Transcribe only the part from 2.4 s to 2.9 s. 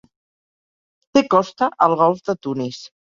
Tunis.